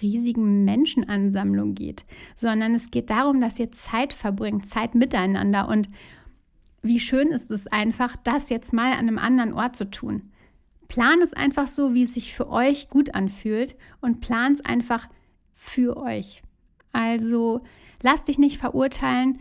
riesigen 0.00 0.64
Menschenansammlungen 0.64 1.74
geht, 1.74 2.04
sondern 2.34 2.74
es 2.74 2.90
geht 2.90 3.10
darum, 3.10 3.40
dass 3.40 3.58
ihr 3.58 3.70
Zeit 3.70 4.12
verbringt, 4.12 4.66
Zeit 4.66 4.94
miteinander. 4.94 5.68
Und 5.68 5.88
wie 6.82 7.00
schön 7.00 7.28
ist 7.28 7.50
es 7.50 7.66
einfach, 7.66 8.16
das 8.16 8.50
jetzt 8.50 8.72
mal 8.72 8.92
an 8.92 9.00
einem 9.00 9.18
anderen 9.18 9.52
Ort 9.52 9.76
zu 9.76 9.90
tun. 9.90 10.30
Plan 10.88 11.22
es 11.22 11.32
einfach 11.32 11.68
so, 11.68 11.94
wie 11.94 12.04
es 12.04 12.14
sich 12.14 12.34
für 12.34 12.48
euch 12.50 12.90
gut 12.90 13.14
anfühlt 13.14 13.76
und 14.00 14.20
plan 14.20 14.52
es 14.52 14.64
einfach 14.64 15.08
für 15.52 15.96
euch. 15.96 16.42
Also 16.92 17.62
lasst 18.02 18.28
dich 18.28 18.38
nicht 18.38 18.58
verurteilen, 18.58 19.38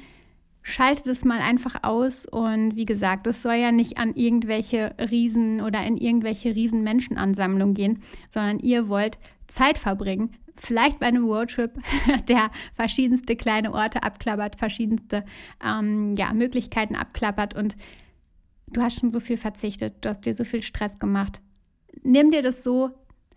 schaltet 0.64 1.08
es 1.08 1.26
mal 1.26 1.40
einfach 1.40 1.84
aus 1.84 2.26
und 2.26 2.76
wie 2.76 2.86
gesagt, 2.86 3.28
es 3.28 3.42
soll 3.42 3.56
ja 3.56 3.72
nicht 3.72 3.98
an 3.98 4.16
irgendwelche 4.16 4.96
Riesen 4.98 5.62
oder 5.62 5.84
in 5.84 5.98
irgendwelche 5.98 6.56
Riesenmenschenansammlungen 6.56 7.76
gehen, 7.76 8.02
sondern 8.30 8.60
ihr 8.60 8.88
wollt 8.88 9.20
Zeit 9.48 9.78
verbringen. 9.78 10.32
Vielleicht 10.56 11.00
bei 11.00 11.08
einem 11.08 11.26
Roadtrip, 11.26 11.74
der 12.30 12.50
verschiedenste 12.74 13.36
kleine 13.36 13.74
Orte 13.74 14.04
abklappert, 14.04 14.56
verschiedenste 14.56 15.26
ähm, 15.64 16.16
ja, 16.16 16.34
Möglichkeiten 16.34 16.96
abklappert 16.96 17.56
und 17.56 17.76
du 18.68 18.82
hast 18.82 19.00
schon 19.00 19.12
so 19.12 19.20
viel 19.20 19.38
verzichtet, 19.38 19.96
du 20.02 20.10
hast 20.10 20.22
dir 20.22 20.34
so 20.34 20.46
viel 20.46 20.64
Stress 20.64 20.98
gemacht. 20.98 21.42
Nimm 22.04 22.32
dir 22.32 22.42
das 22.42 22.64
so, 22.64 22.92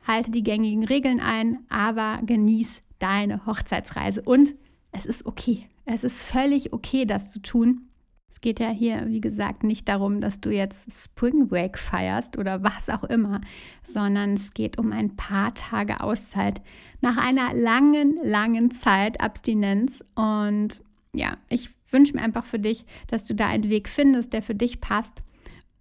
halte 0.07 0.31
die 0.31 0.43
gängigen 0.45 0.85
Regeln 0.85 1.21
ein, 1.21 1.59
aber 1.69 2.21
genieß 2.25 2.83
deine 2.99 3.45
Hochzeitsreise. 3.47 4.23
Und 4.23 4.55
es 4.93 5.07
ist 5.07 5.27
okay. 5.27 5.67
Es 5.87 6.03
ist 6.05 6.25
völlig 6.25 6.73
okay, 6.73 7.07
das 7.07 7.31
zu 7.31 7.41
tun. 7.41 7.89
Es 8.29 8.41
geht 8.43 8.61
ja 8.61 8.69
hier, 8.69 9.07
wie 9.07 9.21
gesagt, 9.21 9.63
nicht 9.63 9.89
darum, 9.89 10.21
dass 10.21 10.41
du 10.41 10.51
jetzt 10.51 10.93
Spring 10.93 11.49
Break 11.49 11.79
feierst 11.79 12.37
oder 12.37 12.63
was 12.63 12.91
auch 12.91 13.05
immer, 13.05 13.41
sondern 13.83 14.35
es 14.35 14.53
geht 14.53 14.79
um 14.79 14.93
ein 14.93 15.17
paar 15.17 15.55
Tage 15.55 16.01
Auszeit 16.01 16.61
nach 17.01 17.17
einer 17.17 17.55
langen, 17.55 18.19
langen 18.23 18.71
Zeit 18.73 19.21
Abstinenz. 19.23 20.05
Und 20.17 20.83
ja, 21.15 21.39
ich 21.49 21.71
wünsche 21.89 22.15
mir 22.15 22.23
einfach 22.23 22.45
für 22.45 22.59
dich, 22.59 22.85
dass 23.07 23.25
du 23.25 23.35
da 23.35 23.47
einen 23.47 23.71
Weg 23.71 23.89
findest, 23.89 24.33
der 24.33 24.43
für 24.43 24.55
dich 24.55 24.81
passt 24.81 25.23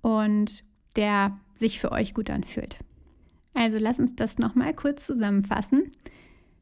und 0.02 0.64
der 0.96 1.38
sich 1.56 1.80
für 1.80 1.92
euch 1.92 2.14
gut 2.14 2.30
anfühlt. 2.30 2.78
Also 3.54 3.80
lass 3.80 4.00
uns 4.00 4.16
das 4.16 4.38
nochmal 4.38 4.74
kurz 4.74 5.06
zusammenfassen. 5.08 5.92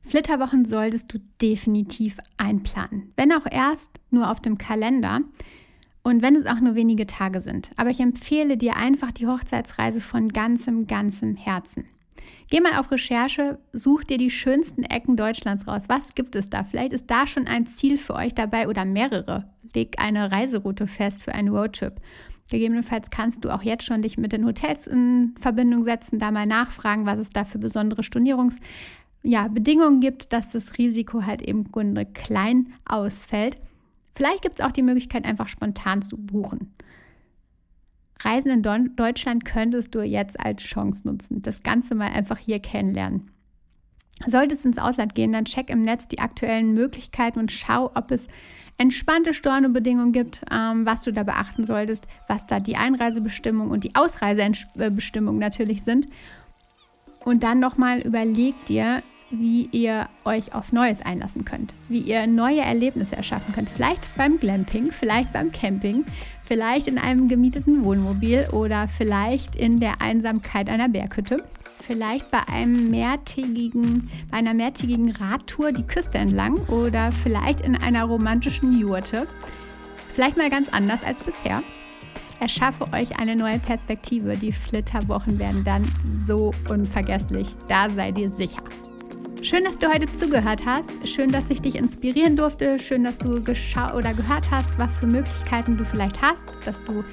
Flitterwochen 0.06 0.66
solltest 0.66 1.14
du 1.14 1.20
definitiv 1.42 2.18
einplanen, 2.38 3.14
wenn 3.16 3.32
auch 3.32 3.46
erst 3.50 4.00
nur 4.12 4.30
auf 4.30 4.42
dem 4.42 4.58
Kalender 4.58 5.22
und 6.04 6.22
wenn 6.22 6.36
es 6.36 6.46
auch 6.46 6.60
nur 6.60 6.76
wenige 6.76 7.08
Tage 7.08 7.40
sind. 7.40 7.72
Aber 7.78 7.90
ich 7.90 8.00
empfehle 8.00 8.58
dir 8.58 8.76
einfach 8.76 9.12
die 9.12 9.28
Hochzeitsreise 9.28 10.02
von 10.02 10.28
ganzem, 10.28 10.88
ganzem 10.88 11.36
Herzen. 11.36 11.86
Geh 12.50 12.60
mal 12.60 12.78
auf 12.78 12.92
Recherche, 12.92 13.60
such 13.72 14.04
dir 14.04 14.18
die 14.18 14.30
schönsten 14.30 14.84
Ecken 14.84 15.16
Deutschlands 15.16 15.68
raus. 15.68 15.84
Was 15.88 16.14
gibt 16.14 16.36
es 16.36 16.50
da? 16.50 16.64
Vielleicht 16.64 16.92
ist 16.92 17.10
da 17.10 17.26
schon 17.26 17.48
ein 17.48 17.66
Ziel 17.66 17.98
für 17.98 18.14
euch 18.14 18.34
dabei 18.34 18.68
oder 18.68 18.86
mehrere. 18.86 19.50
Leg 19.74 19.96
eine 19.98 20.32
Reiseroute 20.32 20.88
fest 20.88 21.24
für 21.24 21.34
einen 21.34 21.50
Roadtrip. 21.50 22.00
Gegebenenfalls 22.52 23.10
kannst 23.10 23.44
du 23.46 23.50
auch 23.50 23.64
jetzt 23.64 23.86
schon 23.86 24.02
dich 24.02 24.18
mit 24.18 24.34
den 24.34 24.46
Hotels 24.46 24.86
in 24.86 25.34
Verbindung 25.40 25.84
setzen, 25.84 26.20
da 26.20 26.30
mal 26.30 26.46
nachfragen, 26.46 27.06
was 27.06 27.20
es 27.20 27.30
da 27.30 27.46
für 27.46 27.58
besondere 27.58 28.04
Stornierungsbedingungen 28.04 29.03
ja, 29.24 29.48
gibt, 29.48 30.34
dass 30.34 30.52
das 30.52 30.78
Risiko 30.78 31.24
halt 31.24 31.42
im 31.42 31.72
Grunde 31.72 32.06
klein 32.06 32.74
ausfällt. 32.86 33.56
Vielleicht 34.14 34.42
gibt 34.42 34.60
es 34.60 34.66
auch 34.66 34.72
die 34.72 34.84
Möglichkeit, 34.84 35.26
einfach 35.26 35.48
spontan 35.48 36.02
zu 36.02 36.18
buchen. 36.18 36.74
Reisen 38.22 38.52
in 38.52 38.62
Deutschland 38.96 39.44
könntest 39.46 39.96
du 39.96 40.02
jetzt 40.02 40.40
als 40.40 40.64
Chance 40.64 41.08
nutzen. 41.08 41.42
Das 41.42 41.64
Ganze 41.64 41.96
mal 41.96 42.12
einfach 42.12 42.38
hier 42.38 42.60
kennenlernen. 42.60 43.32
Solltest 44.28 44.64
du 44.64 44.70
ins 44.70 44.78
Ausland 44.78 45.16
gehen, 45.16 45.32
dann 45.32 45.46
check 45.46 45.70
im 45.70 45.82
Netz 45.82 46.08
die 46.08 46.20
aktuellen 46.20 46.74
Möglichkeiten 46.74 47.40
und 47.40 47.52
schau, 47.52 47.92
ob 47.96 48.12
es 48.12 48.28
entspannte 48.78 49.34
Stornobedingungen 49.34 50.12
gibt, 50.12 50.42
ähm, 50.52 50.86
was 50.86 51.04
du 51.04 51.12
da 51.12 51.24
beachten 51.24 51.66
solltest, 51.66 52.08
was 52.28 52.46
da 52.46 52.60
die 52.60 52.76
Einreisebestimmung 52.76 53.72
und 53.72 53.84
die 53.84 53.96
Ausreisebestimmung 53.96 55.40
natürlich 55.40 55.84
sind. 55.84 56.08
Und 57.26 57.44
dann 57.44 57.60
nochmal 57.60 58.02
überleg 58.02 58.54
dir, 58.66 59.02
wie 59.40 59.68
ihr 59.72 60.08
euch 60.26 60.54
auf 60.54 60.72
Neues 60.72 61.02
einlassen 61.02 61.44
könnt, 61.44 61.74
wie 61.90 62.00
ihr 62.00 62.28
neue 62.28 62.62
Erlebnisse 62.62 63.16
erschaffen 63.16 63.54
könnt. 63.54 63.70
Vielleicht 63.70 64.10
beim 64.16 64.38
Glamping, 64.40 64.92
vielleicht 64.92 65.34
beim 65.34 65.52
Camping, 65.52 66.06
vielleicht 66.44 66.88
in 66.88 66.98
einem 66.98 67.28
gemieteten 67.28 67.84
Wohnmobil 67.84 68.48
oder 68.52 68.88
vielleicht 68.88 69.56
in 69.56 69.80
der 69.80 70.02
Einsamkeit 70.02 70.70
einer 70.70 70.90
Berghütte. 70.90 71.44
Vielleicht 71.80 72.32
bei 72.32 72.48
einem 72.48 72.92
mehrtägigen, 72.92 74.10
bei 74.32 74.38
einer 74.38 74.54
mehrtägigen 74.54 75.12
Radtour 75.12 75.74
die 75.74 75.84
Küste 75.84 76.18
entlang 76.18 76.58
oder 76.68 77.12
vielleicht 77.12 77.60
in 77.62 77.76
einer 77.76 78.06
romantischen 78.06 78.80
Jurte. 78.80 79.28
Vielleicht 80.10 80.38
mal 80.38 80.50
ganz 80.50 80.70
anders 80.70 81.04
als 81.04 81.22
bisher. 81.22 81.62
Erschaffe 82.40 82.92
euch 82.94 83.20
eine 83.20 83.36
neue 83.36 83.60
Perspektive. 83.60 84.38
Die 84.38 84.52
Flitterwochen 84.52 85.40
werden 85.40 85.64
dann 85.64 85.84
so 86.14 86.54
unvergesslich. 86.70 87.48
Da 87.68 87.90
seid 87.90 88.18
ihr 88.18 88.30
sicher. 88.30 88.64
Schön, 89.44 89.66
dass 89.66 89.78
du 89.78 89.90
heute 89.90 90.10
zugehört 90.14 90.66
hast. 90.66 90.90
Schön, 91.06 91.30
dass 91.30 91.50
ich 91.50 91.62
dich 91.62 91.76
inspirieren 91.76 92.38
durfte. 92.38 92.80
Schön, 92.80 93.04
dass 93.04 93.18
du 93.18 93.44
geschaut 93.44 93.94
oder 93.94 94.14
gehört 94.14 94.50
hast, 94.50 94.80
was 94.80 95.02
für 95.02 95.06
Möglichkeiten 95.06 95.76
du 95.76 95.84
vielleicht 95.84 96.22
hast, 96.22 96.46
dass 96.64 96.82
du, 96.82 97.04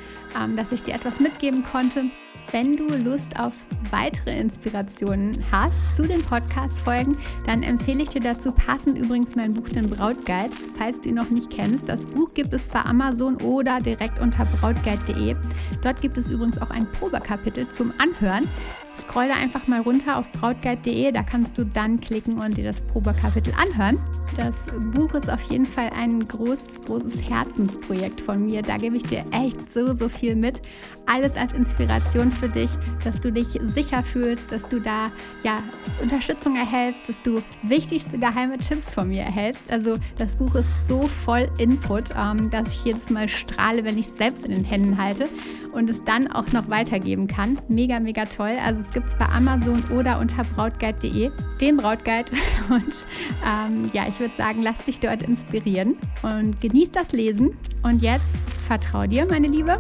ähm, 0.41 0.57
dass 0.57 0.71
ich 0.71 0.81
dir 0.85 0.95
etwas 0.95 1.19
mitgeben 1.19 1.65
konnte. 1.65 2.05
Wenn 2.53 2.77
du 2.77 2.87
Lust 2.87 3.39
auf 3.39 3.55
weitere 3.91 4.39
Inspirationen 4.39 5.45
hast 5.51 5.81
zu 5.95 6.07
den 6.07 6.23
Podcast-Folgen, 6.23 7.19
dann 7.47 7.65
empfehle 7.65 8.05
ich 8.05 8.11
dir 8.11 8.21
dazu 8.21 8.53
passend 8.53 8.97
übrigens 8.97 9.35
mein 9.35 9.53
Buch 9.53 9.69
Den 9.69 9.91
Brautguide, 9.91 10.57
falls 10.79 11.01
du 11.01 11.09
ihn 11.09 11.17
noch 11.17 11.31
nicht 11.31 11.51
kennst. 11.51 11.89
Das 11.89 12.07
Buch 12.07 12.33
gibt 12.35 12.53
es 12.53 12.69
bei 12.69 12.81
Amazon 12.81 13.37
oder 13.39 13.81
direkt 13.81 14.21
unter 14.21 14.45
brautguide.de. 14.45 15.35
Dort 15.83 16.01
gibt 16.01 16.17
es 16.17 16.31
übrigens 16.31 16.61
auch 16.63 16.71
ein 16.71 16.87
Probekapitel 16.93 17.69
zum 17.69 17.93
Anhören. 17.99 18.49
Scroll 18.99 19.29
da 19.29 19.35
einfach 19.35 19.67
mal 19.67 19.81
runter 19.81 20.17
auf 20.19 20.31
brautguide.de, 20.33 21.13
da 21.13 21.23
kannst 21.23 21.57
du 21.59 21.65
dann 21.65 22.01
klicken 22.01 22.39
und 22.39 22.57
dir 22.57 22.65
das 22.65 22.83
Probekapitel 22.83 23.53
anhören. 23.55 23.99
Das 24.37 24.69
Buch 24.95 25.13
ist 25.15 25.29
auf 25.29 25.43
jeden 25.51 25.67
Fall 25.67 25.91
ein 25.91 26.27
großes, 26.27 26.83
großes 26.83 27.29
Herzensprojekt 27.29 28.21
von 28.21 28.47
mir. 28.47 28.63
Da 28.63 28.77
gebe 28.77 28.97
ich 28.97 29.03
dir 29.03 29.25
echt 29.33 29.73
so, 29.73 29.95
so 29.95 30.09
viel 30.09 30.37
mit. 30.37 30.63
Alles 31.07 31.37
als 31.37 31.53
Inspiration 31.53 32.31
für 32.31 32.49
dich, 32.49 32.71
dass 33.05 33.19
du 33.19 33.33
dich 33.33 33.59
sicher 33.65 34.03
fühlst, 34.03 34.53
dass 34.53 34.67
du 34.69 34.81
da 34.81 35.11
ja 35.43 35.59
Unterstützung 36.01 36.57
erhältst, 36.57 37.09
dass 37.09 37.21
du 37.23 37.43
wichtigste 37.63 38.19
geheime 38.19 38.59
Tipps 38.59 38.95
von 38.95 39.09
mir 39.09 39.23
erhältst. 39.23 39.63
Also 39.71 39.97
das 40.17 40.37
Buch 40.37 40.55
ist 40.55 40.87
so 40.87 41.03
voll 41.03 41.51
Input, 41.59 42.11
ähm, 42.17 42.51
dass 42.51 42.75
ich 42.75 42.85
jedes 42.85 43.11
Mal 43.11 43.29
strahle, 43.29 43.85
wenn 43.85 43.99
ich 43.99 44.07
es 44.07 44.17
selbst 44.17 44.45
in 44.45 44.53
den 44.53 44.65
Händen 44.65 44.97
halte 44.97 45.29
und 45.73 45.89
es 45.89 46.03
dann 46.05 46.31
auch 46.31 46.53
noch 46.53 46.69
weitergeben 46.69 47.27
kann. 47.27 47.59
Mega, 47.69 48.01
mega 48.01 48.25
toll. 48.25 48.57
Also 48.65 48.81
es 48.81 48.93
gibt 48.93 49.07
es 49.07 49.17
bei 49.17 49.27
Amazon 49.27 49.83
oder 49.91 50.19
unter 50.19 50.45
brautguide.de, 50.45 51.31
den 51.61 51.77
Brautguide. 51.77 52.33
Und 52.71 53.05
ähm, 53.45 53.91
ja, 53.93 54.07
ich 54.09 54.21
würde 54.21 54.35
sagen, 54.35 54.63
lass 54.63 54.85
dich 54.85 55.01
dort 55.01 55.23
inspirieren 55.25 55.97
und 56.23 56.61
genieß 56.61 56.93
das 56.93 57.11
Lesen. 57.13 57.57
Und 57.83 58.01
jetzt 58.01 58.49
vertrau 58.67 59.07
dir, 59.07 59.27
meine 59.27 59.49
Liebe, 59.49 59.79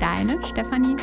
deine 0.00 0.42
Stefanie. 0.44 0.96